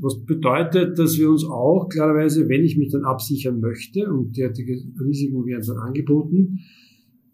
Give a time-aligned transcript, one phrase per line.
[0.00, 4.82] Was bedeutet, dass wir uns auch klarerweise, wenn ich mich dann absichern möchte, und derartige
[5.00, 6.60] Risiken werden dann angeboten,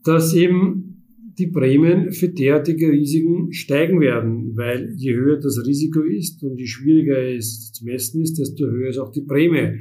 [0.05, 1.03] dass eben
[1.39, 6.67] die Prämien für derartige Risiken steigen werden, weil je höher das Risiko ist und je
[6.67, 9.79] schwieriger es zu messen ist, desto höher ist auch die Prämie.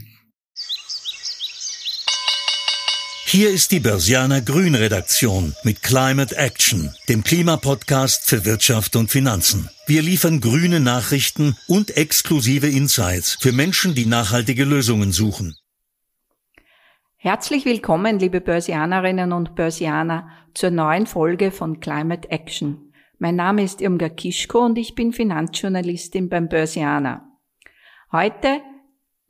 [3.32, 9.70] Hier ist die Börsianer Grün Redaktion mit Climate Action, dem Klimapodcast für Wirtschaft und Finanzen.
[9.88, 15.55] Wir liefern grüne Nachrichten und exklusive Insights für Menschen, die nachhaltige Lösungen suchen.
[17.15, 22.91] Herzlich willkommen, liebe Börsianerinnen und Börsianer, zur neuen Folge von Climate Action.
[23.18, 27.24] Mein Name ist Irmgard Kischko und ich bin Finanzjournalistin beim Börsianer.
[28.11, 28.60] Heute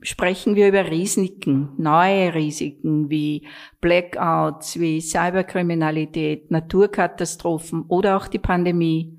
[0.02, 3.46] sprechen wir über Risiken, neue Risiken wie
[3.80, 9.18] Blackouts, wie Cyberkriminalität, Naturkatastrophen oder auch die Pandemie.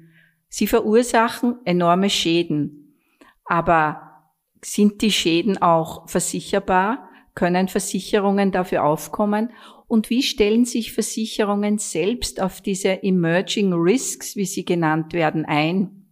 [0.50, 2.98] Sie verursachen enorme Schäden.
[3.46, 7.10] Aber sind die Schäden auch versicherbar?
[7.36, 9.52] Können Versicherungen dafür aufkommen?
[9.88, 16.03] Und wie stellen sich Versicherungen selbst auf diese Emerging Risks, wie sie genannt werden, ein?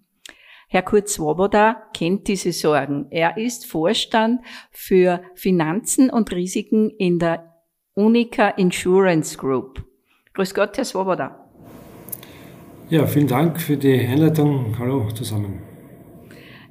[0.74, 3.08] Herr Kurt Swoboda kennt diese Sorgen.
[3.10, 4.40] Er ist Vorstand
[4.72, 7.58] für Finanzen und Risiken in der
[7.94, 9.84] Unica Insurance Group.
[10.34, 11.46] Grüß Gott, Herr Swoboda.
[12.90, 14.74] Ja, vielen Dank für die Einleitung.
[14.80, 15.62] Hallo zusammen.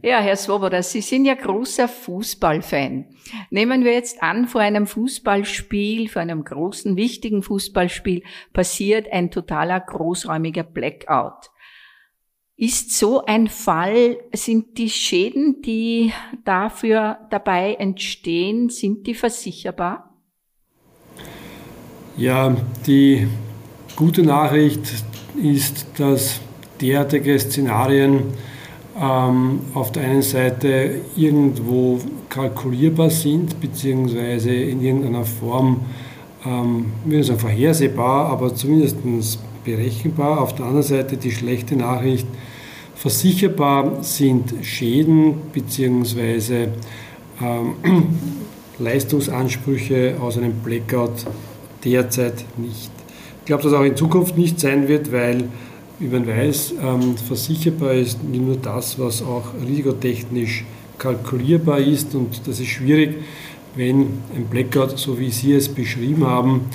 [0.01, 3.05] Ja, Herr Swoboda, Sie sind ja großer Fußballfan.
[3.51, 8.23] Nehmen wir jetzt an, vor einem Fußballspiel, vor einem großen, wichtigen Fußballspiel
[8.55, 11.50] passiert ein totaler großräumiger Blackout.
[12.63, 16.13] Ist so ein Fall, sind die Schäden, die
[16.45, 20.11] dafür dabei entstehen, sind die versicherbar?
[22.19, 22.55] Ja,
[22.87, 23.27] die
[23.97, 24.83] gute Nachricht
[25.43, 26.39] ist, dass
[26.83, 28.25] derartige Szenarien
[29.01, 35.81] ähm, auf der einen Seite irgendwo kalkulierbar sind, beziehungsweise in irgendeiner Form,
[36.45, 38.99] ähm, würde sagen, vorhersehbar, aber zumindest
[39.65, 40.41] berechenbar.
[40.41, 42.27] Auf der anderen Seite die schlechte Nachricht,
[43.01, 46.69] Versicherbar sind Schäden bzw.
[47.41, 47.75] Ähm,
[48.79, 51.25] Leistungsansprüche aus einem Blackout
[51.83, 52.91] derzeit nicht.
[53.39, 55.45] Ich glaube, dass auch in Zukunft nicht sein wird, weil,
[55.99, 60.67] wie man weiß, ähm, versicherbar ist nur das, was auch risikotechnisch
[60.99, 63.17] kalkulierbar ist und das ist schwierig,
[63.77, 64.01] wenn
[64.37, 66.67] ein Blackout, so wie Sie es beschrieben haben,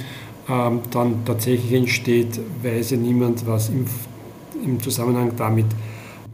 [0.49, 3.85] ähm, dann tatsächlich entsteht, weiß ja niemand, was im,
[4.63, 5.65] im Zusammenhang damit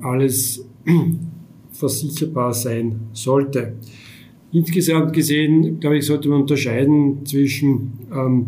[0.02, 0.66] alles
[1.72, 3.74] versicherbar sein sollte.
[4.52, 8.46] Insgesamt gesehen, glaube ich, sollte man unterscheiden zwischen ähm,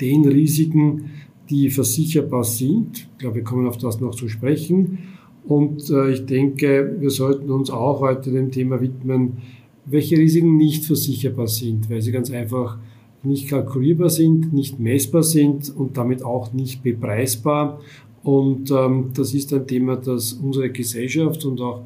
[0.00, 1.10] den Risiken,
[1.48, 3.08] die versicherbar sind.
[3.12, 4.98] Ich glaube, wir kommen auf das noch zu sprechen.
[5.44, 9.38] Und äh, ich denke, wir sollten uns auch heute dem Thema widmen,
[9.86, 12.78] welche Risiken nicht versicherbar sind, weil sie ganz einfach
[13.24, 17.80] nicht kalkulierbar sind, nicht messbar sind und damit auch nicht bepreisbar
[18.24, 21.82] und ähm, das ist ein Thema, das unsere Gesellschaft und auch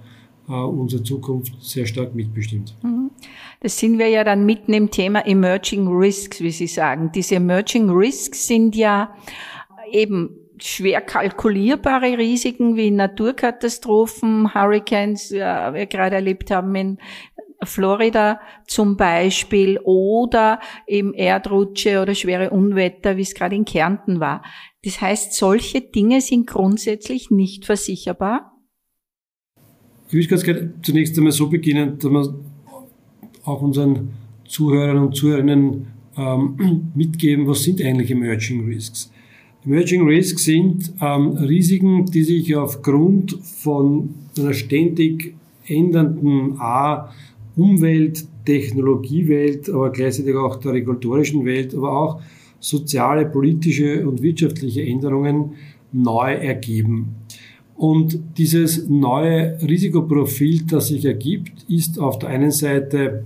[0.48, 2.74] äh, unsere Zukunft sehr stark mitbestimmt.
[2.82, 3.10] Mhm.
[3.60, 7.10] Das sind wir ja dann mitten im Thema Emerging Risks, wie Sie sagen.
[7.12, 9.12] Diese Emerging Risks sind ja
[9.90, 16.98] eben schwer kalkulierbare Risiken wie Naturkatastrophen, Hurricanes, ja, wir gerade erlebt haben in
[17.64, 24.42] Florida zum Beispiel oder eben Erdrutsche oder schwere Unwetter, wie es gerade in Kärnten war.
[24.84, 28.52] Das heißt, solche Dinge sind grundsätzlich nicht versicherbar?
[30.08, 32.34] Ich würde ganz gerne zunächst einmal so beginnen, dass wir
[33.44, 34.10] auch unseren
[34.46, 39.10] Zuhörern und Zuhörerinnen ähm, mitgeben, was sind eigentlich Emerging Risks.
[39.64, 45.34] Emerging Risks sind ähm, Risiken, die sich aufgrund von einer ständig
[45.66, 47.12] ändernden A,
[47.58, 52.20] Umwelt, Technologiewelt, aber gleichzeitig auch der regulatorischen Welt, aber auch
[52.60, 55.52] soziale, politische und wirtschaftliche Änderungen
[55.92, 57.16] neu ergeben.
[57.76, 63.24] Und dieses neue Risikoprofil, das sich ergibt, ist auf der einen Seite,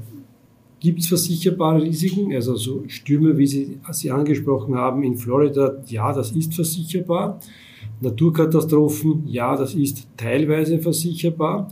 [0.79, 6.13] gibt es versicherbare Risiken, also so Stürme, wie Sie, Sie angesprochen haben, in Florida, ja,
[6.13, 7.39] das ist versicherbar.
[8.01, 11.69] Naturkatastrophen, ja, das ist teilweise versicherbar.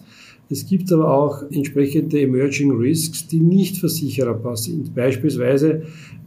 [0.52, 4.92] Es gibt aber auch entsprechende Emerging Risks, die nicht versicherbar sind.
[4.96, 5.82] Beispielsweise,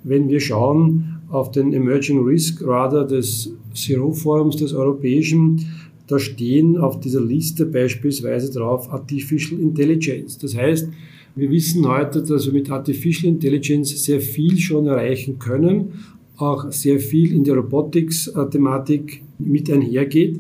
[0.05, 5.65] wenn wir schauen auf den Emerging Risk Radar des Zero Forums des Europäischen,
[6.07, 10.37] da stehen auf dieser Liste beispielsweise drauf Artificial Intelligence.
[10.37, 10.87] Das heißt,
[11.35, 15.93] wir wissen heute, dass wir mit Artificial Intelligence sehr viel schon erreichen können,
[16.37, 20.39] auch sehr viel in der Robotics-Thematik mit einhergeht.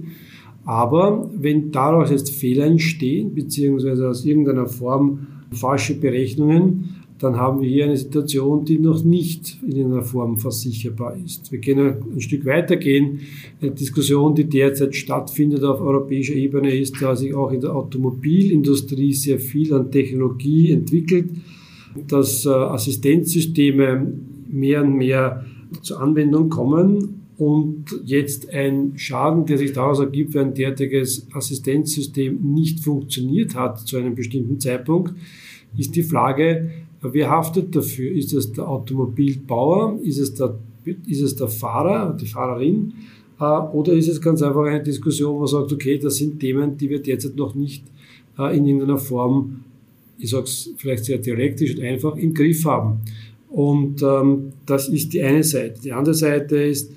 [0.65, 7.69] Aber wenn daraus jetzt Fehler entstehen, beziehungsweise aus irgendeiner Form falsche Berechnungen, dann haben wir
[7.69, 11.51] hier eine Situation, die noch nicht in einer Form versicherbar ist.
[11.51, 13.21] Wir können ein Stück weitergehen.
[13.61, 19.13] Eine Diskussion, die derzeit stattfindet auf europäischer Ebene, ist, dass sich auch in der Automobilindustrie
[19.13, 21.29] sehr viel an Technologie entwickelt,
[22.07, 24.13] dass äh, Assistenzsysteme
[24.49, 25.45] mehr und mehr
[25.81, 32.39] zur Anwendung kommen und jetzt ein Schaden, der sich daraus ergibt, wenn ein derartiges Assistenzsystem
[32.53, 35.13] nicht funktioniert hat zu einem bestimmten Zeitpunkt,
[35.77, 36.69] ist die Frage,
[37.11, 38.11] Wer haftet dafür?
[38.11, 39.99] Ist es der Automobilbauer?
[40.03, 40.57] Ist es der,
[41.05, 42.93] ist es der Fahrer, die Fahrerin?
[43.39, 46.77] Äh, oder ist es ganz einfach eine Diskussion, wo man sagt, okay, das sind Themen,
[46.77, 47.83] die wir derzeit noch nicht
[48.39, 49.63] äh, in irgendeiner Form,
[50.17, 52.99] ich sage es vielleicht sehr dialektisch und einfach, im Griff haben.
[53.49, 55.81] Und ähm, das ist die eine Seite.
[55.81, 56.93] Die andere Seite ist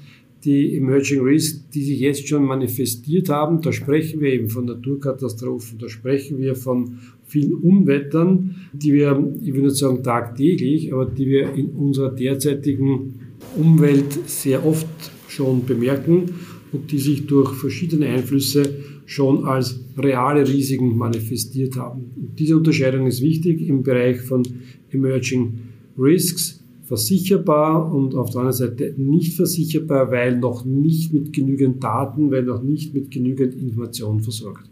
[0.47, 3.61] die Emerging Risks, die sich jetzt schon manifestiert haben.
[3.61, 9.53] Da sprechen wir eben von Naturkatastrophen, da sprechen wir von vielen Unwettern, die wir, ich
[9.53, 13.15] würde nicht sagen tagtäglich, aber die wir in unserer derzeitigen
[13.57, 14.87] Umwelt sehr oft
[15.29, 16.31] schon bemerken
[16.73, 22.13] und die sich durch verschiedene Einflüsse schon als reale Risiken manifestiert haben.
[22.17, 24.43] Und diese Unterscheidung ist wichtig im Bereich von
[24.91, 25.59] Emerging
[25.99, 26.56] Risks,
[26.87, 32.45] versicherbar und auf der anderen Seite nicht versicherbar, weil noch nicht mit genügend Daten, weil
[32.45, 34.71] noch nicht mit genügend Informationen versorgt.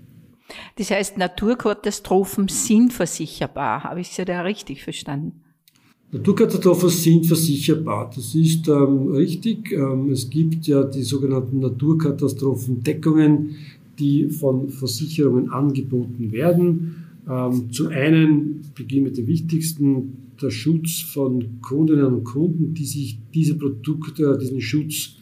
[0.76, 3.84] Das heißt, Naturkatastrophen sind versicherbar.
[3.84, 5.40] Habe ich Sie da richtig verstanden?
[6.12, 8.10] Naturkatastrophen sind versicherbar.
[8.14, 9.72] Das ist ähm, richtig.
[9.72, 13.56] Ähm, es gibt ja die sogenannten Naturkatastrophendeckungen,
[13.98, 17.04] die von Versicherungen angeboten werden.
[17.28, 23.18] Ähm, zum einen beginnen mit dem wichtigsten, der Schutz von Kundinnen und Kunden, die sich
[23.32, 25.16] diese Produkte, diesen Schutz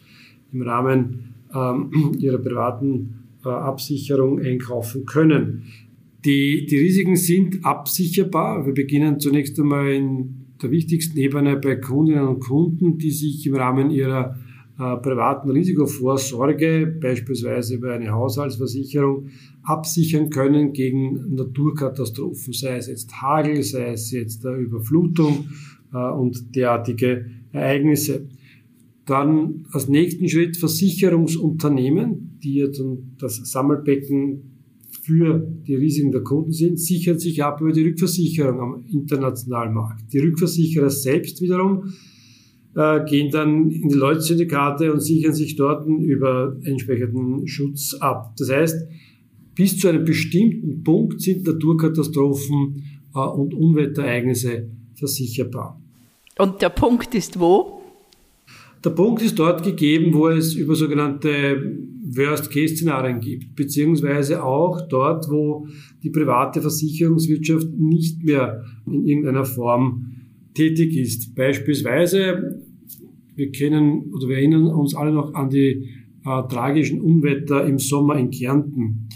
[0.51, 1.89] im Rahmen ähm,
[2.19, 5.63] ihrer privaten äh, Absicherung einkaufen können.
[6.25, 8.65] Die, die Risiken sind absicherbar.
[8.65, 13.55] Wir beginnen zunächst einmal in der wichtigsten Ebene bei Kundinnen und Kunden, die sich im
[13.55, 14.37] Rahmen ihrer
[14.79, 19.27] äh, privaten Risikovorsorge, beispielsweise über eine Haushaltsversicherung,
[19.61, 25.47] absichern können gegen Naturkatastrophen, sei es jetzt Hagel, sei es jetzt äh, Überflutung
[25.93, 28.27] äh, und derartige Ereignisse.
[29.05, 34.53] Dann als nächsten Schritt Versicherungsunternehmen, die dann das Sammelbecken
[35.03, 40.13] für die Risiken der Kunden sind, sichern sich ab über die Rückversicherung am internationalen Markt.
[40.13, 41.93] Die Rückversicherer selbst wiederum
[42.75, 48.33] äh, gehen dann in die Leutsyndikate und sichern sich dort über entsprechenden Schutz ab.
[48.37, 48.87] Das heißt,
[49.55, 52.83] bis zu einem bestimmten Punkt sind Naturkatastrophen
[53.13, 55.79] äh, und Umweltereignisse versicherbar.
[56.37, 57.81] Und der Punkt ist wo?
[58.83, 65.67] Der Punkt ist dort gegeben, wo es über sogenannte Worst-Case-Szenarien gibt, beziehungsweise auch dort, wo
[66.01, 70.22] die private Versicherungswirtschaft nicht mehr in irgendeiner Form
[70.53, 71.35] tätig ist.
[71.35, 72.61] Beispielsweise,
[73.35, 75.89] wir kennen oder wir erinnern uns alle noch an die
[76.25, 79.09] äh, tragischen Unwetter im Sommer in Kärnten.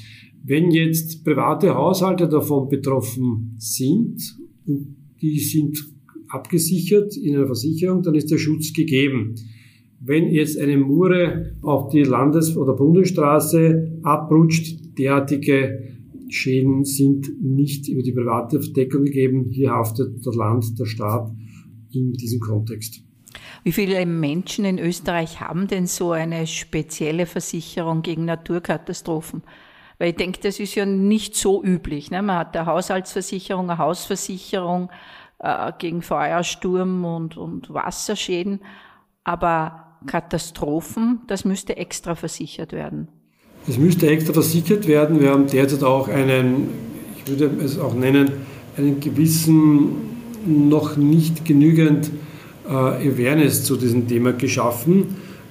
[0.43, 5.77] Wenn jetzt private Haushalte davon betroffen sind und die sind
[6.29, 9.35] abgesichert in einer Versicherung, dann ist der Schutz gegeben.
[9.99, 15.96] Wenn jetzt eine Mure auf die Landes- oder Bundesstraße abrutscht, derartige
[16.29, 19.49] Schäden sind nicht über die private Deckung gegeben.
[19.49, 21.31] Hier haftet der Land, der Staat
[21.91, 23.03] in diesem Kontext.
[23.63, 29.43] Wie viele Menschen in Österreich haben denn so eine spezielle Versicherung gegen Naturkatastrophen?
[29.99, 32.11] Weil ich denke, das ist ja nicht so üblich.
[32.11, 32.21] Ne?
[32.21, 34.89] Man hat eine Haushaltsversicherung, eine Hausversicherung
[35.39, 38.61] äh, gegen Feuersturm und, und Wasserschäden.
[39.23, 43.09] Aber Katastrophen, das müsste extra versichert werden.
[43.69, 45.19] Es müsste extra versichert werden.
[45.19, 46.69] Wir haben derzeit auch einen,
[47.17, 48.31] ich würde es auch nennen,
[48.77, 49.89] einen gewissen,
[50.45, 52.09] noch nicht genügend
[52.65, 55.07] äh, Awareness zu diesem Thema geschaffen.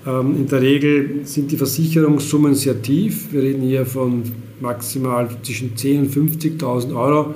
[0.06, 3.32] Ähm, in der Regel sind die Versicherungssummen sehr tief.
[3.32, 4.23] Wir reden hier von
[4.61, 7.35] maximal zwischen 10.000 und 50.000 Euro,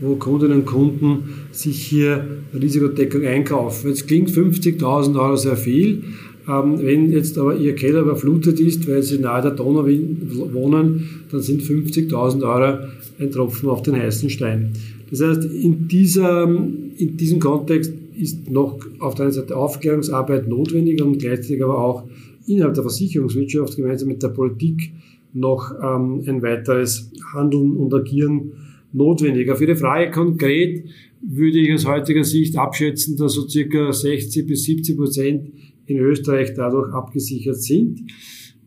[0.00, 3.90] wo Kundinnen und Kunden sich hier Risikodeckung einkaufen.
[3.90, 6.04] Jetzt klingt 50.000 Euro sehr viel,
[6.46, 11.62] wenn jetzt aber Ihr Keller überflutet ist, weil Sie nahe der Donau wohnen, dann sind
[11.62, 14.72] 50.000 Euro ein Tropfen auf den heißen Stein.
[15.10, 21.02] Das heißt, in, dieser, in diesem Kontext ist noch auf der einen Seite Aufklärungsarbeit notwendig
[21.02, 22.04] und gleichzeitig aber auch
[22.46, 24.92] innerhalb der Versicherungswirtschaft gemeinsam mit der Politik
[25.34, 28.52] noch ähm, ein weiteres Handeln und Agieren
[28.92, 29.50] notwendig.
[29.50, 30.84] Auf Ihre Frage konkret
[31.22, 35.52] würde ich aus heutiger Sicht abschätzen, dass so circa 60 bis 70 Prozent
[35.92, 38.00] in Österreich dadurch abgesichert sind.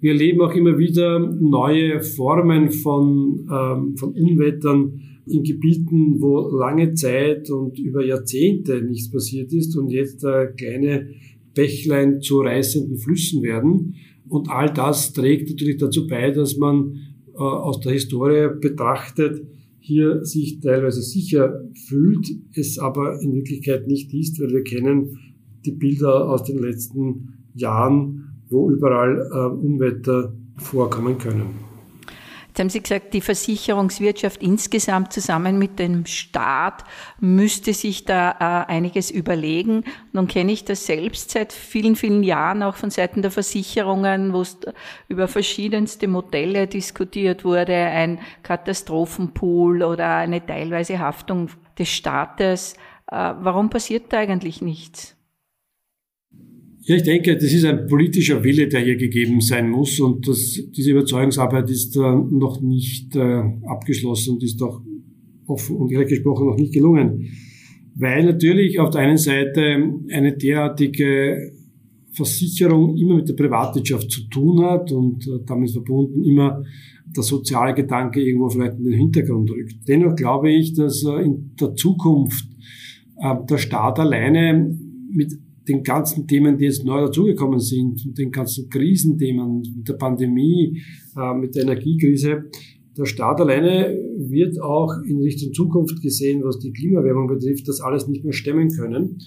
[0.02, 6.94] Wir erleben auch immer wieder neue Formen von, ähm, von Unwettern in Gebieten, wo lange
[6.94, 11.10] Zeit und über Jahrzehnte nichts passiert ist und jetzt äh, kleine
[11.56, 13.96] Bächlein zu reißenden Flüssen werden.
[14.28, 17.00] Und all das trägt natürlich dazu bei, dass man
[17.34, 19.48] äh, aus der Historie betrachtet
[19.80, 25.20] hier sich teilweise sicher fühlt, es aber in Wirklichkeit nicht ist, weil wir kennen
[25.66, 31.66] die Bilder aus den letzten Jahren, wo überall äh, Unwetter vorkommen können.
[32.56, 36.86] Jetzt haben Sie gesagt, die Versicherungswirtschaft insgesamt zusammen mit dem Staat
[37.20, 39.84] müsste sich da äh, einiges überlegen.
[40.14, 44.40] Nun kenne ich das selbst seit vielen, vielen Jahren auch von Seiten der Versicherungen, wo
[44.40, 44.58] es
[45.10, 52.76] über verschiedenste Modelle diskutiert wurde, ein Katastrophenpool oder eine teilweise Haftung des Staates.
[53.12, 55.15] Äh, warum passiert da eigentlich nichts?
[56.88, 60.62] Ja, ich denke, das ist ein politischer Wille, der hier gegeben sein muss und das,
[60.70, 64.82] diese Überzeugungsarbeit ist äh, noch nicht äh, abgeschlossen und ist auch
[65.48, 67.28] offen und ehrlich gesprochen noch nicht gelungen.
[67.96, 71.54] Weil natürlich auf der einen Seite eine derartige
[72.12, 76.64] Versicherung immer mit der Privatwirtschaft zu tun hat und äh, damit verbunden immer
[77.16, 79.76] der soziale Gedanke irgendwo vielleicht in den Hintergrund rückt.
[79.88, 82.48] Dennoch glaube ich, dass äh, in der Zukunft
[83.18, 84.78] äh, der Staat alleine
[85.12, 85.34] mit
[85.68, 90.82] den ganzen Themen, die jetzt neu dazugekommen sind, den ganzen Krisenthemen, mit der Pandemie,
[91.18, 92.46] äh, mit der Energiekrise,
[92.98, 98.08] der Staat alleine wird auch in Richtung Zukunft gesehen, was die Klimaerwärmung betrifft, das alles
[98.08, 99.18] nicht mehr stemmen können.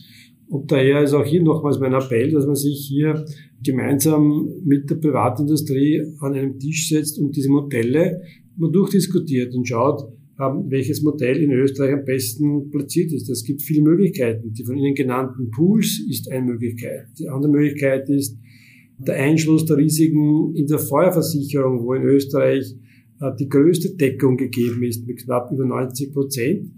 [0.48, 3.26] Und daher ist auch hier nochmals mein Appell, dass man sich hier
[3.62, 8.22] gemeinsam mit der Privatindustrie an einem Tisch setzt und diese Modelle
[8.56, 13.28] mal durchdiskutiert und schaut, welches Modell in Österreich am besten platziert ist.
[13.28, 14.52] Es gibt viele Möglichkeiten.
[14.52, 17.06] Die von Ihnen genannten Pools ist eine Möglichkeit.
[17.18, 18.38] Die andere Möglichkeit ist
[18.98, 22.76] der Einschluss der Risiken in der Feuerversicherung, wo in Österreich
[23.20, 26.70] äh, die größte Deckung gegeben ist mit knapp über 90 Prozent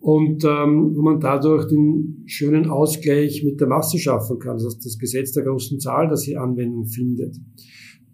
[0.00, 4.86] und ähm, wo man dadurch den schönen Ausgleich mit der Masse schaffen kann, das heißt
[4.86, 7.36] das Gesetz der großen Zahl, das hier Anwendung findet.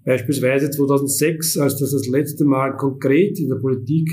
[0.04, 4.08] Beispielsweise 2006, als das das letzte Mal konkret in der Politik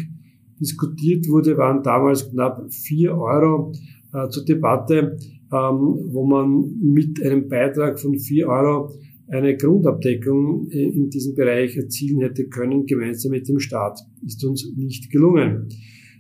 [0.64, 3.74] diskutiert wurde, waren damals knapp vier Euro
[4.14, 5.18] äh, zur Debatte,
[5.52, 8.92] ähm, wo man mit einem Beitrag von vier Euro
[9.28, 14.00] eine Grundabdeckung äh, in diesem Bereich erzielen hätte können, gemeinsam mit dem Staat.
[14.26, 15.70] Ist uns nicht gelungen.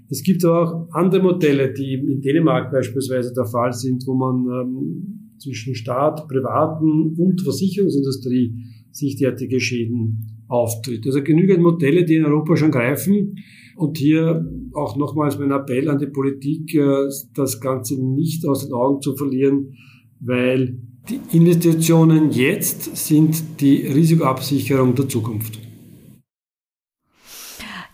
[0.09, 4.45] Es gibt aber auch andere Modelle, die in Dänemark beispielsweise der Fall sind, wo man
[4.45, 8.53] ähm, zwischen Staat, Privaten und Versicherungsindustrie
[8.91, 11.05] sich derartige Schäden auftritt.
[11.05, 13.35] Also genügend Modelle, die in Europa schon greifen.
[13.75, 18.73] Und hier auch nochmals mein Appell an die Politik, äh, das Ganze nicht aus den
[18.73, 19.75] Augen zu verlieren,
[20.19, 25.59] weil die Investitionen jetzt sind die Risikoabsicherung der Zukunft.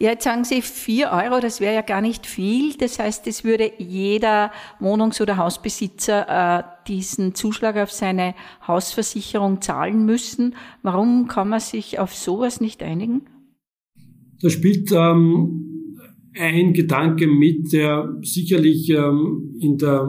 [0.02, 2.74] Ja, jetzt sagen Sie vier Euro, das wäre ja gar nicht viel.
[2.76, 8.34] Das heißt, es würde jeder Wohnungs- oder Hausbesitzer äh, diesen Zuschlag auf seine
[8.66, 10.56] Hausversicherung zahlen müssen.
[10.84, 13.24] Warum kann man sich auf sowas nicht einigen?
[14.42, 15.69] Da spielt ähm,
[16.34, 20.08] ein Gedanke mit, der sicherlich ähm, in, der,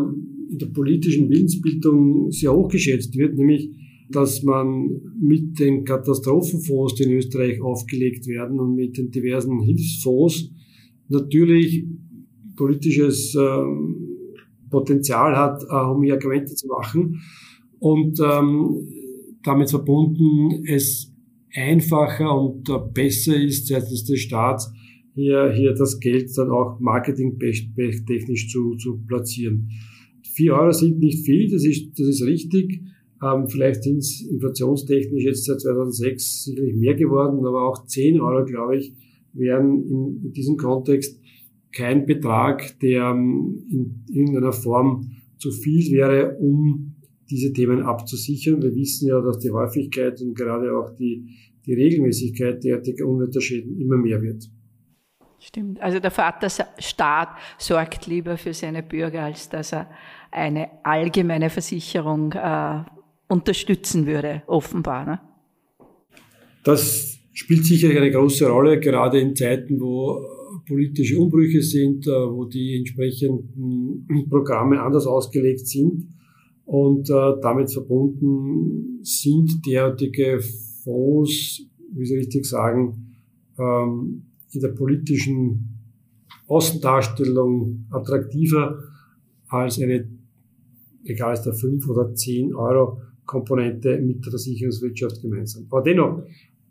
[0.51, 3.71] in der politischen Willensbildung sehr hochgeschätzt wird, nämlich
[4.13, 10.51] dass man mit den Katastrophenfonds, die in Österreich aufgelegt werden und mit den diversen Hilfsfonds
[11.09, 11.87] natürlich
[12.57, 14.11] politisches ähm,
[14.69, 17.21] Potenzial hat, äh, um hier Argumente zu machen.
[17.79, 18.89] Und ähm,
[19.43, 21.13] damit verbunden es
[21.55, 24.73] einfacher und äh, besser ist seitens des Staats,
[25.15, 29.71] hier, hier das Geld dann auch marketingtechnisch zu, zu platzieren.
[30.23, 32.81] Vier Euro sind nicht viel, das ist, das ist richtig.
[33.23, 38.45] Ähm, vielleicht sind es inflationstechnisch jetzt seit 2006 sicherlich mehr geworden, aber auch 10 Euro,
[38.45, 38.95] glaube ich,
[39.33, 41.21] wären in, in diesem Kontext
[41.73, 46.97] kein Betrag, der ähm, in irgendeiner Form zu viel wäre, um
[47.31, 48.63] diese Themen abzusichern.
[48.63, 51.29] Wir wissen ja, dass die Häufigkeit und gerade auch die,
[51.67, 54.51] die Regelmäßigkeit derartiger Unwetterschäden immer mehr wird.
[55.41, 55.81] Stimmt.
[55.81, 57.29] Also der Vaterstaat
[57.59, 59.89] sorgt lieber für seine Bürger, als dass er
[60.31, 62.83] eine allgemeine Versicherung äh,
[63.29, 65.07] unterstützen würde, offenbar.
[65.07, 65.21] Ne?
[66.63, 70.21] Das spielt sicherlich eine große Rolle, gerade in Zeiten, wo
[70.69, 76.07] politische Umbrüche sind, äh, wo die entsprechenden Programme anders ausgelegt sind
[76.67, 80.41] und äh, damit verbunden sind derartige
[80.85, 83.17] Fonds, wie Sie richtig sagen,
[83.59, 85.81] ähm, in der politischen
[86.47, 88.79] Außendarstellung attraktiver
[89.49, 90.09] als eine,
[91.05, 95.67] egal ist da 5 oder 10 Euro Komponente mit der Versicherungswirtschaft gemeinsam.
[95.71, 96.23] Aber dennoch,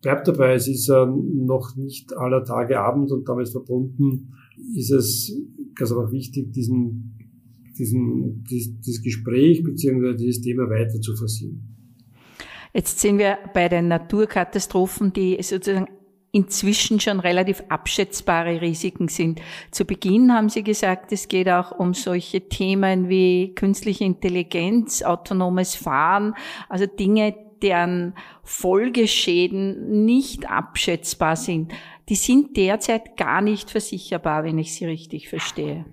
[0.01, 4.33] bleibt dabei, es ist äh, noch nicht aller Tage Abend und damit verbunden
[4.75, 5.33] ist es
[5.75, 7.17] ganz einfach wichtig, diesen,
[7.77, 10.15] diesen, dieses, dieses Gespräch bzw.
[10.15, 11.77] dieses Thema weiter zu forcieren.
[12.73, 15.87] Jetzt sind wir bei den Naturkatastrophen, die sozusagen
[16.31, 19.41] inzwischen schon relativ abschätzbare Risiken sind.
[19.71, 25.75] Zu Beginn haben Sie gesagt, es geht auch um solche Themen wie künstliche Intelligenz, autonomes
[25.75, 26.33] Fahren,
[26.67, 31.73] also Dinge, deren Folgeschäden nicht abschätzbar sind.
[32.07, 35.85] Die sind derzeit gar nicht versicherbar, wenn ich Sie richtig verstehe.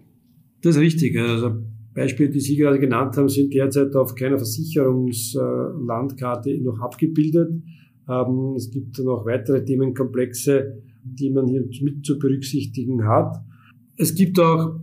[0.62, 1.18] Das ist richtig.
[1.18, 1.56] Also
[1.94, 7.50] Beispiele, die Sie gerade genannt haben, sind derzeit auf keiner Versicherungslandkarte noch abgebildet.
[8.08, 13.36] Ähm, es gibt noch weitere Themenkomplexe, die man hier mit zu berücksichtigen hat.
[13.96, 14.80] Es gibt auch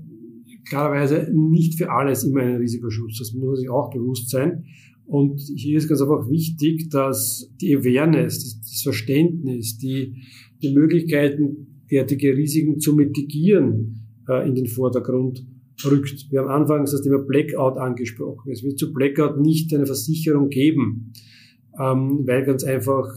[0.68, 3.20] klarerweise nicht für alles immer einen Risikoschutz.
[3.20, 4.66] Das muss man sich auch bewusst sein.
[5.06, 10.16] Und hier ist ganz einfach wichtig, dass die Awareness, das Verständnis, die,
[10.62, 15.46] die Möglichkeiten, derartige Risiken zu mitigieren, äh, in den Vordergrund
[15.86, 16.32] rückt.
[16.32, 18.52] Wir haben anfangs das Thema Blackout angesprochen.
[18.52, 21.12] Es wird zu Blackout nicht eine Versicherung geben
[21.80, 23.08] ähm, weil ganz einfach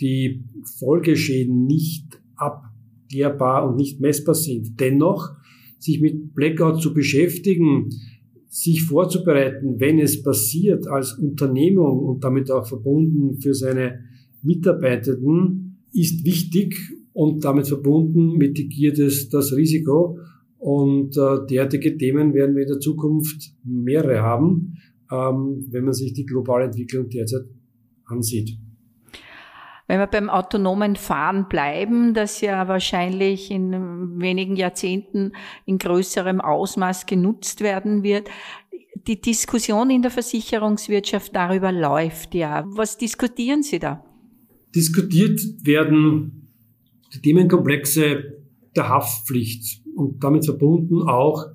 [0.00, 0.44] die
[0.78, 4.80] Folgeschäden nicht abklärbar und nicht messbar sind.
[4.80, 5.32] Dennoch,
[5.78, 7.90] sich mit Blackout zu beschäftigen,
[8.48, 14.04] sich vorzubereiten, wenn es passiert als Unternehmung und damit auch verbunden für seine
[14.42, 16.76] Mitarbeitenden, ist wichtig
[17.12, 20.18] und damit verbunden mitigiert es das Risiko.
[20.58, 24.78] Und äh, derartige Themen werden wir in der Zukunft mehrere haben,
[25.10, 27.44] ähm, wenn man sich die globale Entwicklung derzeit
[28.06, 28.58] ansieht.
[29.86, 35.32] Wenn wir beim autonomen Fahren bleiben, das ja wahrscheinlich in wenigen Jahrzehnten
[35.66, 38.30] in größerem Ausmaß genutzt werden wird,
[39.06, 42.64] die Diskussion in der Versicherungswirtschaft darüber läuft ja.
[42.68, 44.02] Was diskutieren Sie da?
[44.74, 46.48] Diskutiert werden
[47.14, 48.24] die Themenkomplexe
[48.74, 51.46] der Haftpflicht und damit verbunden auch,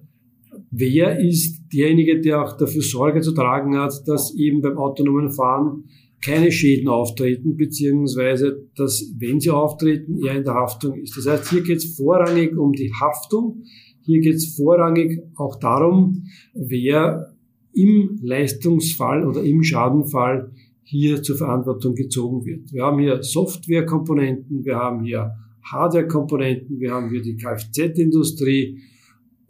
[0.72, 5.86] wer ist derjenige, der auch dafür Sorge zu tragen hat, dass eben beim autonomen Fahren
[6.22, 11.16] keine Schäden auftreten, beziehungsweise dass, wenn sie auftreten, er in der Haftung ist.
[11.18, 13.64] Das heißt, hier geht es vorrangig um die Haftung.
[14.02, 17.34] Hier geht es vorrangig auch darum, wer
[17.74, 20.52] im Leistungsfall oder im Schadenfall
[20.84, 22.74] hier zur Verantwortung gezogen wird.
[22.74, 25.32] Wir haben hier Softwarekomponenten, wir haben hier
[25.64, 28.80] Hardwarekomponenten, wir haben hier die Kfz-Industrie,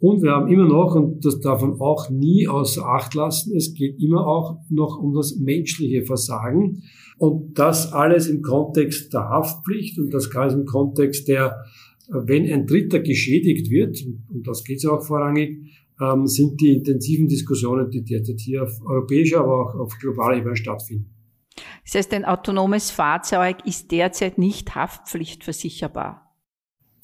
[0.00, 3.74] und wir haben immer noch, und das darf man auch nie außer Acht lassen, es
[3.74, 6.82] geht immer auch noch um das menschliche Versagen.
[7.18, 11.64] Und das alles im Kontext der Haftpflicht und das alles im Kontext der,
[12.08, 13.98] wenn ein Dritter geschädigt wird,
[14.30, 15.58] und das geht ja auch vorrangig,
[16.00, 20.56] ähm, sind die intensiven Diskussionen, die derzeit hier auf europäischer, aber auch auf globaler Ebene
[20.56, 21.10] stattfinden.
[21.84, 26.29] Das heißt, ein autonomes Fahrzeug ist derzeit nicht haftpflichtversicherbar.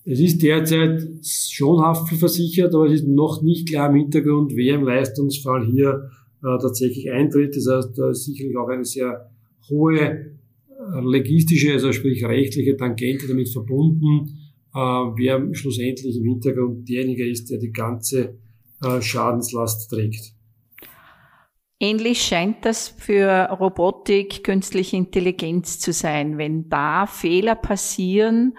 [0.08, 4.84] Es ist derzeit schon haftversichert, aber es ist noch nicht klar im Hintergrund, wer im
[4.84, 6.10] Leistungsfall hier
[6.44, 7.56] äh, tatsächlich eintritt.
[7.56, 9.28] Das heißt, da ist sicherlich auch eine sehr
[9.68, 10.30] hohe äh,
[11.02, 14.38] legistische, also sprich rechtliche Tangente damit verbunden,
[14.72, 18.38] äh, wer schlussendlich im Hintergrund derjenige ist, der die ganze
[18.84, 20.34] äh, Schadenslast trägt.
[21.80, 26.38] Ähnlich scheint das für Robotik, künstliche Intelligenz zu sein.
[26.38, 28.54] Wenn da Fehler passieren,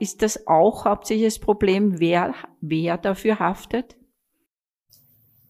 [0.00, 3.96] ist das auch hauptsächlich das Problem, wer, wer dafür haftet?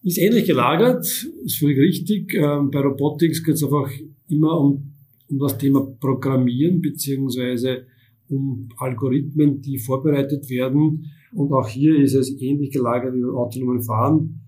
[0.03, 1.05] Ist ähnlich gelagert,
[1.43, 2.33] ist völlig richtig.
[2.35, 3.89] Ähm, bei Robotics geht es einfach
[4.27, 4.93] immer um,
[5.29, 7.87] um das Thema Programmieren beziehungsweise
[8.27, 11.11] um Algorithmen, die vorbereitet werden.
[11.33, 14.41] Und auch hier ist es ähnlich gelagert wie beim autonomen Fahren.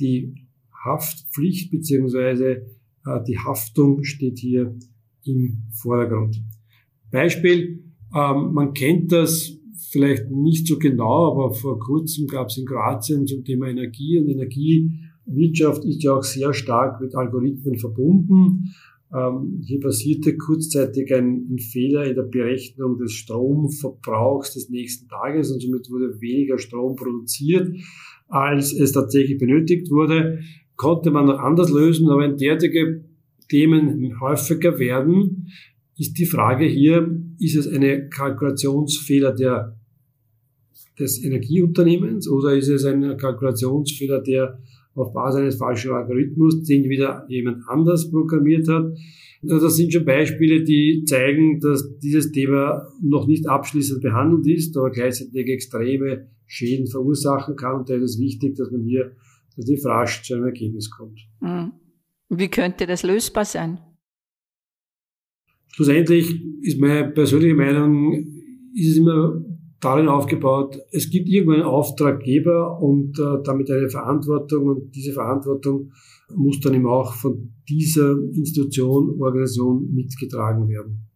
[0.00, 0.34] Die
[0.84, 2.66] Haftpflicht beziehungsweise
[3.04, 4.74] äh, die Haftung steht hier
[5.24, 6.42] im Vordergrund.
[7.10, 7.85] Beispiel,
[8.16, 9.58] ähm, man kennt das
[9.90, 14.28] vielleicht nicht so genau, aber vor kurzem gab es in Kroatien zum Thema Energie und
[14.28, 18.74] Energiewirtschaft ist ja auch sehr stark mit Algorithmen verbunden.
[19.14, 25.52] Ähm, hier passierte kurzzeitig ein, ein, Fehler in der Berechnung des Stromverbrauchs des nächsten Tages
[25.52, 27.68] und somit wurde weniger Strom produziert,
[28.28, 30.40] als es tatsächlich benötigt wurde.
[30.74, 33.04] Konnte man noch anders lösen, aber wenn derartige
[33.48, 35.48] Themen häufiger werden,
[35.98, 39.78] ist die Frage hier, ist es eine Kalkulationsfehler der,
[40.98, 44.58] des Energieunternehmens oder ist es ein Kalkulationsfehler, der
[44.94, 48.96] auf Basis eines falschen Algorithmus, den wieder jemand anders programmiert hat.
[49.42, 54.90] Das sind schon Beispiele, die zeigen, dass dieses Thema noch nicht abschließend behandelt ist, aber
[54.90, 57.80] gleichzeitig extreme Schäden verursachen kann.
[57.80, 59.12] Und da ist es wichtig, dass man hier
[59.56, 61.20] relativ rasch zu einem Ergebnis kommt.
[61.40, 61.72] Mhm.
[62.28, 63.78] Wie könnte das lösbar sein?
[65.72, 68.12] Schlussendlich ist meine persönliche Meinung,
[68.74, 69.42] ist es immer
[69.80, 75.92] darin aufgebaut, es gibt irgendwann einen Auftraggeber und äh, damit eine Verantwortung und diese Verantwortung
[76.34, 81.06] muss dann eben auch von dieser Institution, Organisation mitgetragen werden.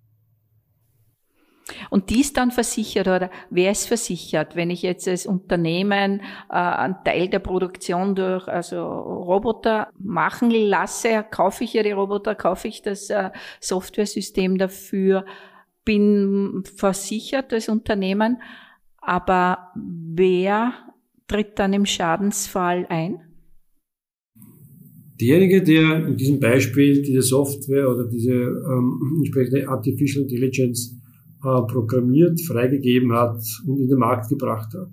[1.90, 4.56] Und die ist dann versichert oder wer ist versichert?
[4.56, 11.24] Wenn ich jetzt als Unternehmen äh, einen Teil der Produktion durch also Roboter machen lasse,
[11.30, 13.30] kaufe ich ja die Roboter, kaufe ich das äh,
[13.60, 15.24] Softwaresystem dafür,
[15.84, 18.40] bin versichert als Unternehmen,
[19.00, 20.72] aber wer
[21.26, 23.20] tritt dann im Schadensfall ein?
[25.20, 30.99] Derjenige, der in diesem Beispiel diese Software oder diese ähm, entsprechende Artificial Intelligence
[31.40, 34.90] programmiert, freigegeben hat und in den Markt gebracht hat.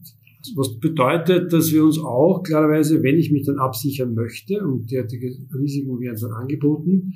[0.56, 5.36] Was bedeutet, dass wir uns auch klarerweise, wenn ich mich dann absichern möchte, und derartige
[5.54, 7.16] Risiken werden dann angeboten,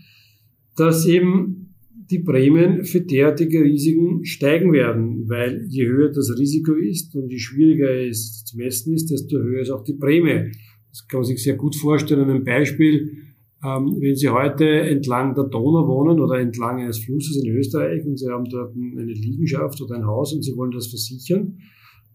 [0.75, 1.75] dass eben
[2.09, 7.39] die Prämien für derartige Risiken steigen werden, weil je höher das Risiko ist und je
[7.39, 10.51] schwieriger es zu messen ist, desto höher ist auch die Prämie.
[10.89, 13.17] Das kann man sich sehr gut vorstellen an einem Beispiel.
[13.63, 18.17] Ähm, wenn Sie heute entlang der Donau wohnen oder entlang eines Flusses in Österreich und
[18.17, 21.57] Sie haben dort eine Liegenschaft oder ein Haus und Sie wollen das versichern,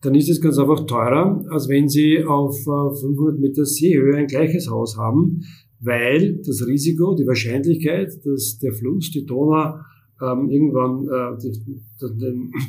[0.02, 4.26] dann ist es ganz einfach teurer, als wenn Sie auf 500 äh, Meter Seehöhe ein
[4.26, 5.42] gleiches Haus haben,
[5.80, 9.76] weil das Risiko, die Wahrscheinlichkeit, dass der Fluss, die Donau,
[10.20, 11.80] ähm, irgendwann äh, die, die,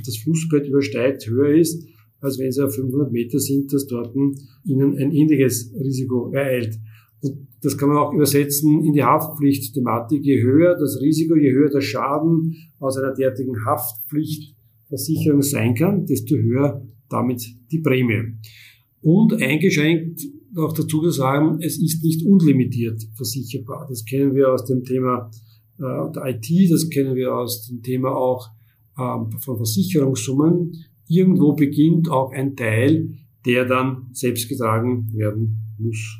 [0.06, 1.84] das Flussbett übersteigt, höher ist,
[2.22, 4.16] als wenn Sie auf 500 Meter sind, dass dort
[4.66, 6.78] Ihnen ein ähnliches Risiko ereilt.
[7.62, 10.24] Das kann man auch übersetzen in die Haftpflichtthematik.
[10.24, 16.36] Je höher das Risiko, je höher der Schaden aus einer derartigen Haftpflichtversicherung sein kann, desto
[16.36, 18.36] höher damit die Prämie.
[19.02, 20.22] Und eingeschränkt
[20.56, 23.86] auch dazu zu sagen, es ist nicht unlimitiert versicherbar.
[23.90, 25.30] Das kennen wir aus dem Thema
[25.78, 28.48] äh, der IT, das kennen wir aus dem Thema auch
[28.98, 30.74] ähm, von Versicherungssummen.
[31.08, 33.14] Irgendwo beginnt auch ein Teil,
[33.46, 36.20] der dann selbst getragen werden muss.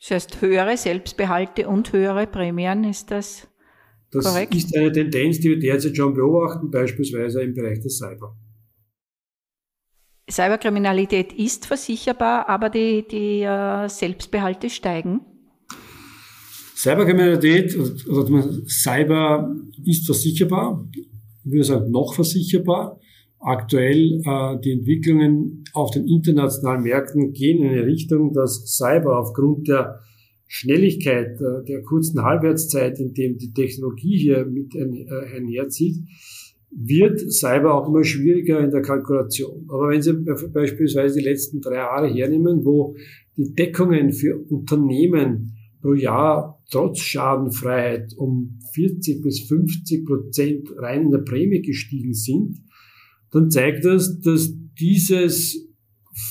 [0.00, 3.48] Das heißt, höhere Selbstbehalte und höhere Prämien, ist das,
[4.10, 4.54] das korrekt?
[4.54, 8.34] Das ist eine Tendenz, die wir derzeit schon beobachten, beispielsweise im Bereich des Cyber.
[10.30, 15.20] Cyberkriminalität ist versicherbar, aber die, die uh, Selbstbehalte steigen?
[16.76, 22.98] Cyberkriminalität, also Cyber ist versicherbar, ich würde sagen noch versicherbar.
[23.40, 29.66] Aktuell äh, die Entwicklungen auf den internationalen Märkten gehen in eine Richtung, dass Cyber aufgrund
[29.66, 30.00] der
[30.46, 35.96] Schnelligkeit, äh, der kurzen Halbwertszeit, in dem die Technologie hier mit ein, äh, einherzieht,
[36.70, 39.66] wird Cyber auch immer schwieriger in der Kalkulation.
[39.68, 40.12] Aber wenn Sie
[40.52, 42.94] beispielsweise die letzten drei Jahre hernehmen, wo
[43.36, 51.10] die Deckungen für Unternehmen pro Jahr trotz Schadenfreiheit um 40 bis 50 Prozent rein in
[51.10, 52.58] der Prämie gestiegen sind,
[53.32, 55.68] dann zeigt das, dass dieses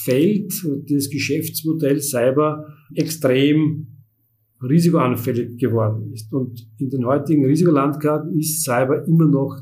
[0.04, 0.54] Feld,
[0.90, 3.88] das Geschäftsmodell Cyber extrem
[4.62, 6.32] risikoanfällig geworden ist.
[6.34, 9.62] Und in den heutigen Risikolandkarten ist Cyber immer noch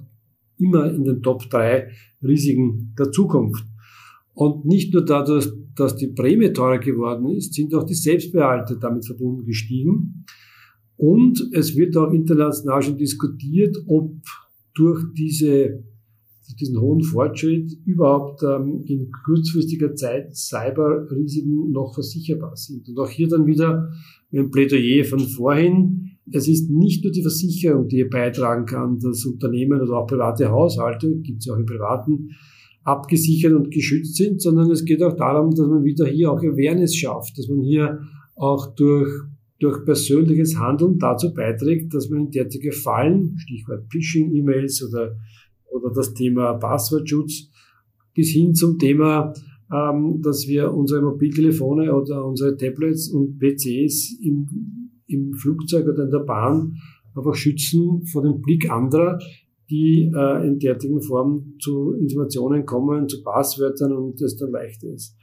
[0.60, 1.88] immer in den Top 3
[2.23, 3.63] Risiken der Zukunft.
[4.34, 9.06] Und nicht nur dadurch, dass die Prämie teurer geworden ist, sind auch die Selbstbehalte damit
[9.06, 10.26] verbunden gestiegen.
[10.95, 14.15] Und es wird auch international schon diskutiert, ob
[14.73, 15.84] durch diese
[16.55, 22.88] diesen hohen Fortschritt überhaupt ähm, in kurzfristiger Zeit Cyberrisiken noch versicherbar sind.
[22.89, 23.91] Und auch hier dann wieder
[24.33, 26.12] ein Plädoyer von vorhin.
[26.31, 31.15] Es ist nicht nur die Versicherung, die beitragen kann, dass Unternehmen oder auch private Haushalte,
[31.19, 32.29] gibt es ja auch im privaten,
[32.83, 36.95] abgesichert und geschützt sind, sondern es geht auch darum, dass man wieder hier auch Awareness
[36.95, 37.99] schafft, dass man hier
[38.36, 39.10] auch durch,
[39.60, 45.17] durch persönliches Handeln dazu beiträgt, dass man in derartige Fallen, Stichwort Phishing-E-Mails oder
[45.71, 47.49] oder das Thema Passwortschutz
[48.13, 49.34] bis hin zum Thema,
[49.71, 56.12] ähm, dass wir unsere Mobiltelefone oder unsere Tablets und PCs im, im Flugzeug oder in
[56.12, 56.77] der Bahn
[57.15, 59.19] einfach schützen vor dem Blick anderer,
[59.69, 65.15] die äh, in derartigen Form zu Informationen kommen, zu Passwörtern und es dann leichter ist.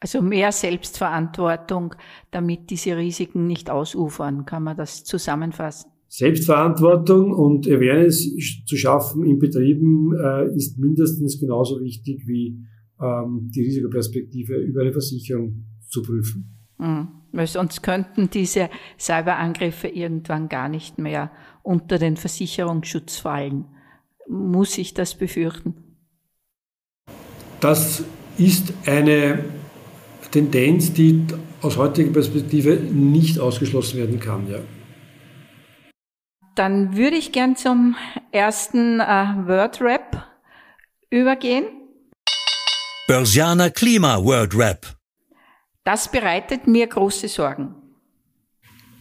[0.00, 1.94] Also mehr Selbstverantwortung,
[2.30, 5.90] damit diese Risiken nicht ausufern, kann man das zusammenfassen?
[6.08, 8.26] Selbstverantwortung und Awareness
[8.64, 12.64] zu schaffen in Betrieben äh, ist mindestens genauso wichtig wie
[13.00, 16.56] ähm, die Risikoperspektive über eine Versicherung zu prüfen.
[16.78, 17.08] Mhm.
[17.32, 21.30] Weil sonst könnten diese Cyberangriffe irgendwann gar nicht mehr
[21.62, 23.66] unter den Versicherungsschutz fallen.
[24.26, 25.74] Muss ich das befürchten?
[27.60, 28.02] Das
[28.38, 29.44] ist eine
[30.30, 31.22] Tendenz, die
[31.60, 34.48] aus heutiger Perspektive nicht ausgeschlossen werden kann.
[34.50, 34.60] Ja.
[36.58, 37.94] Dann würde ich gern zum
[38.32, 39.04] ersten äh,
[39.46, 40.26] Word-Rap
[41.08, 41.66] übergehen.
[43.06, 44.96] Börsianer Klima World Rap.
[45.84, 47.76] Das bereitet mir große Sorgen.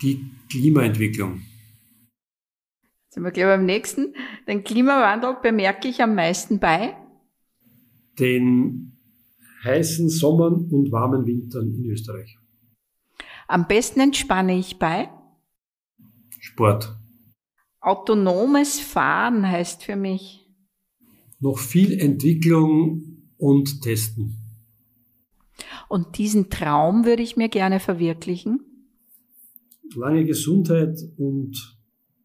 [0.03, 1.41] Die Klimaentwicklung.
[3.09, 4.13] Sind wir gleich beim nächsten.
[4.47, 6.95] Den Klimawandel bemerke ich am meisten bei
[8.19, 8.99] den
[9.63, 12.37] heißen Sommern und warmen Wintern in Österreich.
[13.47, 15.09] Am besten entspanne ich bei
[16.39, 16.96] Sport.
[17.79, 20.47] Autonomes Fahren heißt für mich
[21.39, 23.03] noch viel Entwicklung
[23.37, 24.37] und Testen.
[25.89, 28.59] Und diesen Traum würde ich mir gerne verwirklichen.
[29.95, 31.77] Lange Gesundheit und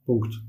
[0.05, 0.43] Punkt.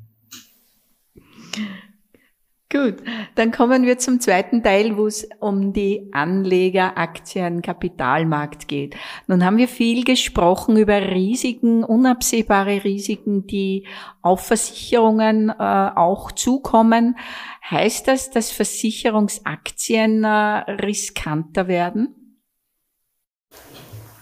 [2.73, 2.95] Gut,
[3.35, 8.95] dann kommen wir zum zweiten Teil, wo es um die Anlegeraktien, Kapitalmarkt geht.
[9.27, 13.85] Nun haben wir viel gesprochen über Risiken, unabsehbare Risiken, die
[14.23, 17.15] auf Versicherungen äh, auch zukommen.
[17.69, 22.15] Heißt das, dass Versicherungsaktien äh, riskanter werden?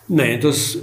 [0.09, 0.77] Nein, das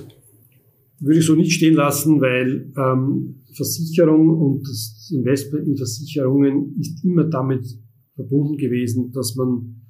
[1.00, 7.04] würde ich so nicht stehen lassen, weil ähm, Versicherung und das Investment in Versicherungen ist
[7.04, 7.66] immer damit
[8.14, 9.82] verbunden gewesen, dass man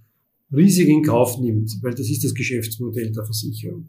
[0.52, 3.86] Risiken in Kauf nimmt, weil das ist das Geschäftsmodell der Versicherung.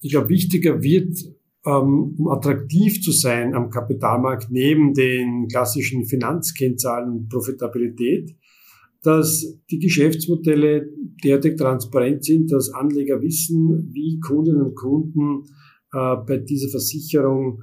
[0.00, 1.16] Ich glaube, wichtiger wird,
[1.66, 8.34] ähm, um attraktiv zu sein am Kapitalmarkt, neben den klassischen Finanzkennzahlen Profitabilität,
[9.02, 10.88] dass die Geschäftsmodelle
[11.24, 15.44] derartig transparent sind, dass Anleger wissen, wie Kundinnen und Kunden
[15.92, 17.62] äh, bei dieser Versicherung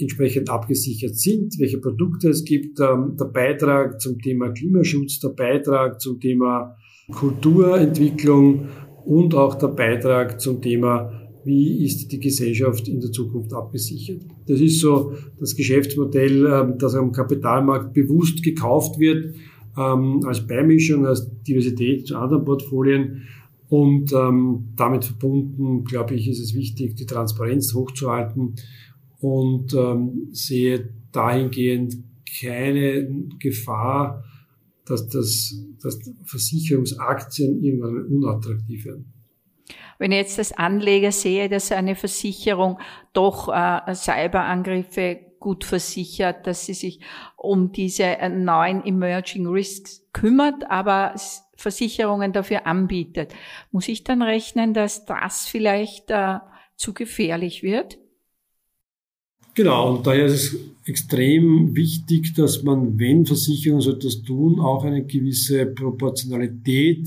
[0.00, 6.00] entsprechend abgesichert sind, welche Produkte es gibt, ähm, der Beitrag zum Thema Klimaschutz, der Beitrag
[6.00, 6.76] zum Thema
[7.10, 8.68] Kulturentwicklung
[9.04, 11.12] und auch der Beitrag zum Thema,
[11.44, 14.22] wie ist die Gesellschaft in der Zukunft abgesichert.
[14.46, 19.34] Das ist so das Geschäftsmodell, ähm, das am Kapitalmarkt bewusst gekauft wird,
[19.78, 23.22] ähm, als Beimischung, als Diversität zu anderen Portfolien.
[23.68, 28.56] Und damit verbunden, glaube ich, ist es wichtig, die Transparenz hochzuhalten
[29.20, 31.96] und ähm, sehe dahingehend
[32.40, 34.24] keine Gefahr,
[34.86, 39.12] dass, das, dass Versicherungsaktien irgendwann unattraktiv werden.
[39.98, 42.78] Wenn ich jetzt als Anleger sehe, dass eine Versicherung
[43.12, 47.00] doch äh, Cyberangriffe gut versichert, dass sie sich
[47.36, 51.14] um diese äh, neuen Emerging Risks kümmert, aber
[51.54, 53.34] Versicherungen dafür anbietet,
[53.70, 56.38] muss ich dann rechnen, dass das vielleicht äh,
[56.76, 57.98] zu gefährlich wird?
[59.60, 64.84] Genau, und daher ist es extrem wichtig, dass man, wenn Versicherungen so etwas tun, auch
[64.84, 67.06] eine gewisse Proportionalität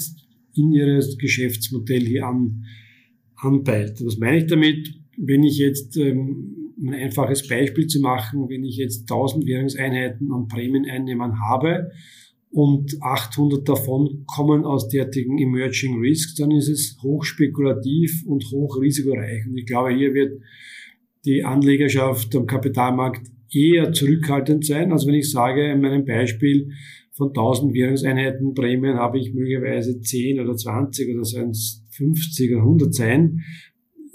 [0.54, 2.64] in ihres Geschäftsmodell hier an,
[3.38, 4.06] anpeilt.
[4.06, 4.94] Was meine ich damit?
[5.18, 10.48] Wenn ich jetzt, ähm, ein einfaches Beispiel zu machen, wenn ich jetzt 1000 Währungseinheiten an
[10.48, 11.90] Prämieneinnehmern habe
[12.52, 19.48] und 800 davon kommen aus derartigen Emerging Risks, dann ist es hochspekulativ und hochrisikoreich.
[19.48, 20.40] Und ich glaube, hier wird
[21.26, 24.92] die Anlegerschaft am Kapitalmarkt eher zurückhaltend sein.
[24.92, 26.70] Also wenn ich sage, in meinem Beispiel
[27.16, 32.62] von 1000 Währungseinheiten Prämien habe ich möglicherweise 10 oder 20 oder sollen es 50 oder
[32.62, 33.42] 100 sein,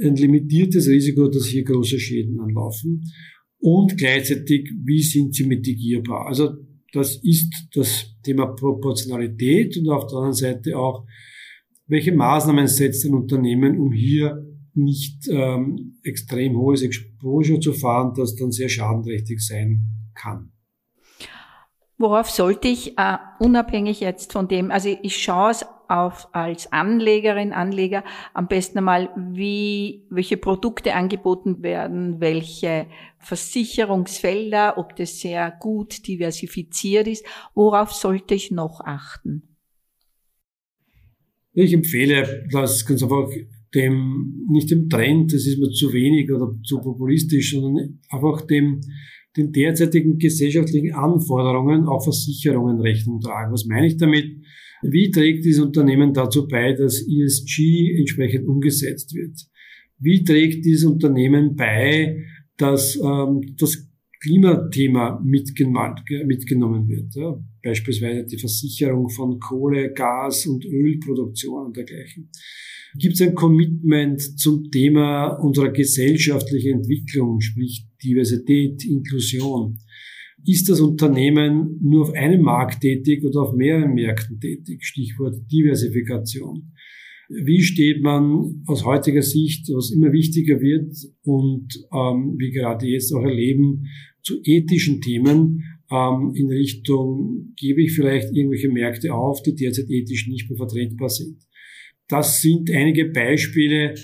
[0.01, 3.05] ein limitiertes Risiko, dass hier große Schäden anlaufen.
[3.61, 6.27] Und gleichzeitig, wie sind sie mitigierbar?
[6.27, 6.51] Also
[6.93, 11.05] das ist das Thema Proportionalität und auf der anderen Seite auch,
[11.87, 14.45] welche Maßnahmen setzt ein Unternehmen, um hier
[14.79, 19.81] nicht ähm, extrem hohes Exposure zu fahren, das dann sehr schadenträchtig sein
[20.15, 20.53] kann.
[21.99, 27.53] Worauf sollte ich, äh, unabhängig jetzt von dem, also ich schaue es auf als Anlegerin,
[27.53, 32.87] Anleger am besten einmal, wie, welche Produkte angeboten werden, welche
[33.19, 37.27] Versicherungsfelder, ob das sehr gut diversifiziert ist.
[37.55, 39.57] Worauf sollte ich noch achten?
[41.53, 43.29] Ich empfehle, dass ganz einfach
[43.75, 48.81] dem, nicht dem Trend, das ist mir zu wenig oder zu populistisch, sondern einfach dem,
[49.37, 53.53] den derzeitigen gesellschaftlichen Anforderungen auf Versicherungen Rechnung tragen.
[53.53, 54.37] Was meine ich damit?
[54.83, 59.37] Wie trägt dieses Unternehmen dazu bei, dass ESG entsprechend umgesetzt wird?
[59.99, 62.25] Wie trägt dieses Unternehmen bei,
[62.57, 63.89] dass ähm, das
[64.21, 67.15] Klimathema mitgenommen wird?
[67.15, 67.39] Ja?
[67.63, 72.31] Beispielsweise die Versicherung von Kohle, Gas und Ölproduktion und dergleichen.
[72.97, 79.79] Gibt es ein Commitment zum Thema unserer gesellschaftlichen Entwicklung, sprich Diversität, Inklusion?
[80.47, 84.85] Ist das Unternehmen nur auf einem Markt tätig oder auf mehreren Märkten tätig?
[84.85, 86.73] Stichwort Diversifikation.
[87.29, 93.13] Wie steht man aus heutiger Sicht, was immer wichtiger wird und ähm, wir gerade jetzt
[93.13, 93.85] auch erleben,
[94.23, 100.27] zu ethischen Themen ähm, in Richtung, gebe ich vielleicht irgendwelche Märkte auf, die derzeit ethisch
[100.29, 101.37] nicht mehr vertretbar sind.
[102.09, 103.95] Das sind einige Beispiele,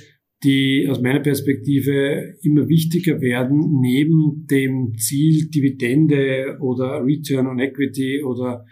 [0.45, 8.23] die aus meiner Perspektive immer wichtiger werden, neben dem Ziel Dividende oder Return on Equity
[8.23, 8.67] oder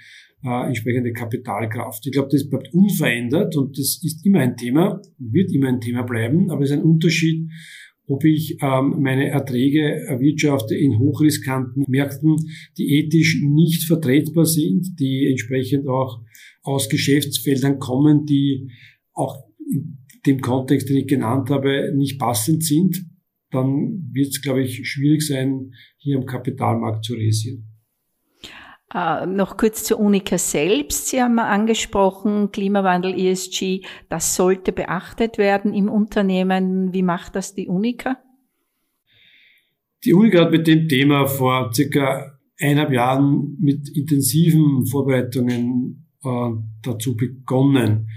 [0.45, 2.07] äh, entsprechende Kapitalkraft.
[2.07, 6.03] Ich glaube, das bleibt unverändert und das ist immer ein Thema, wird immer ein Thema
[6.03, 7.49] bleiben, aber es ist ein Unterschied,
[8.07, 12.37] ob ich ähm, meine Erträge erwirtschafte in hochriskanten Märkten,
[12.77, 16.21] die ethisch nicht vertretbar sind, die entsprechend auch
[16.63, 18.69] aus Geschäftsfeldern kommen, die
[19.15, 23.05] auch in dem Kontext, den ich genannt habe, nicht passend sind,
[23.51, 27.69] dann wird es, glaube ich, schwierig sein, hier am Kapitalmarkt zu realisieren.
[28.95, 31.09] Äh, noch kurz zur Unica selbst.
[31.09, 36.93] Sie haben angesprochen, Klimawandel, ESG, das sollte beachtet werden im Unternehmen.
[36.93, 38.19] Wie macht das die Unica?
[40.05, 46.51] Die Unica hat mit dem Thema vor circa eineinhalb Jahren mit intensiven Vorbereitungen äh,
[46.83, 48.09] dazu begonnen.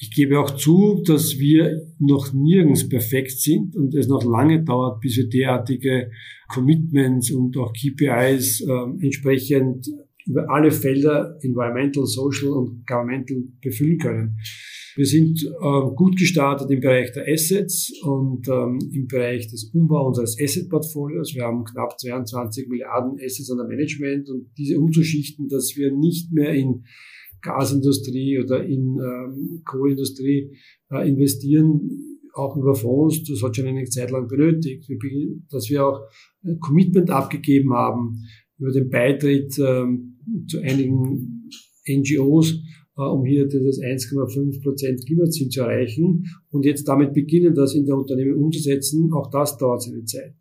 [0.00, 5.00] Ich gebe auch zu, dass wir noch nirgends perfekt sind und es noch lange dauert,
[5.00, 6.12] bis wir derartige
[6.48, 9.88] Commitments und auch KPIs äh, entsprechend
[10.24, 14.36] über alle Felder Environmental, Social und Governmental befüllen können.
[14.94, 20.08] Wir sind äh, gut gestartet im Bereich der Assets und ähm, im Bereich des Umbaus
[20.08, 21.34] unseres Asset-Portfolios.
[21.34, 26.52] Wir haben knapp 22 Milliarden Assets under Management und diese umzuschichten, dass wir nicht mehr
[26.52, 26.84] in
[27.42, 30.56] Gasindustrie oder in ähm, Kohleindustrie
[30.90, 34.88] äh, investieren, auch über Fonds, das hat schon eine Zeit lang benötigt,
[35.50, 36.00] dass wir auch
[36.44, 38.24] ein Commitment abgegeben haben
[38.58, 41.48] über den Beitritt ähm, zu einigen
[41.88, 42.54] NGOs,
[42.96, 47.86] äh, um hier dieses 1,5 Prozent Klimaziel zu erreichen und jetzt damit beginnen, das in
[47.86, 49.12] der Unternehmen umzusetzen.
[49.12, 50.34] Auch das dauert seine Zeit.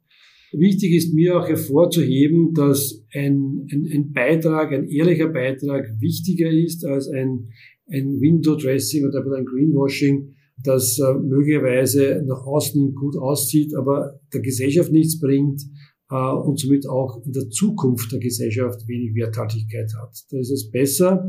[0.54, 6.86] Wichtig ist mir auch hervorzuheben, dass ein, ein, ein Beitrag, ein ehrlicher Beitrag wichtiger ist
[6.86, 7.50] als ein,
[7.90, 14.92] ein Window-Dressing oder ein Greenwashing, das äh, möglicherweise nach außen gut aussieht, aber der Gesellschaft
[14.92, 15.62] nichts bringt
[16.10, 20.18] äh, und somit auch in der Zukunft der Gesellschaft wenig Werthaltigkeit hat.
[20.32, 21.28] Da ist es besser,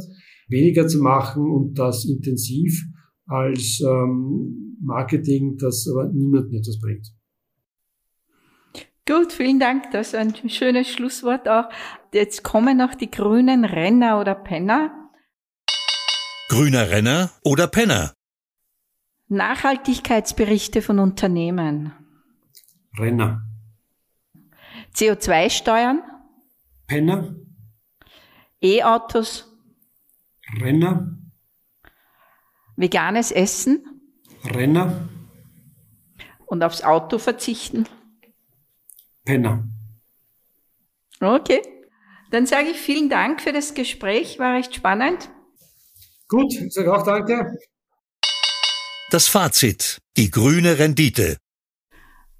[0.48, 2.84] weniger zu machen und das intensiv
[3.26, 7.17] als ähm, Marketing, das aber niemandem etwas bringt.
[9.08, 9.90] Gut, vielen Dank.
[9.92, 11.70] Das ist ein schönes Schlusswort auch.
[12.12, 15.08] Jetzt kommen noch die grünen Renner oder Penner.
[16.50, 18.12] Grüner Renner oder Penner?
[19.28, 21.94] Nachhaltigkeitsberichte von Unternehmen.
[22.98, 23.46] Renner.
[24.94, 26.02] CO2-Steuern.
[26.86, 27.34] Penner.
[28.60, 29.50] E-Autos.
[30.60, 31.16] Renner.
[32.76, 34.02] Veganes Essen.
[34.44, 35.08] Renner.
[36.44, 37.86] Und aufs Auto verzichten.
[39.28, 39.62] Penner.
[41.20, 41.60] Okay.
[42.30, 45.28] Dann sage ich vielen Dank für das Gespräch, war recht spannend.
[46.28, 47.58] Gut, ich sage auch danke.
[49.10, 49.98] Das Fazit.
[50.16, 51.36] Die grüne Rendite.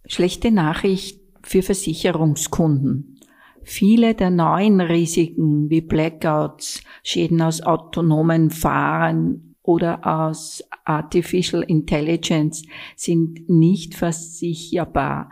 [0.07, 3.21] Schlechte Nachricht für Versicherungskunden.
[3.63, 12.63] Viele der neuen Risiken wie Blackouts, Schäden aus autonomen Fahren oder aus Artificial Intelligence
[12.97, 15.29] sind nicht versicherbar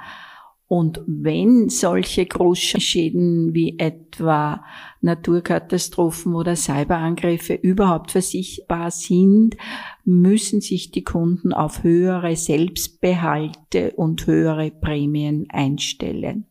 [0.68, 4.64] und wenn solche Großschäden wie etwa
[5.00, 9.57] Naturkatastrophen oder Cyberangriffe überhaupt versichtbar sind,
[10.05, 16.46] müssen sich die Kunden auf höhere Selbstbehalte und höhere Prämien einstellen.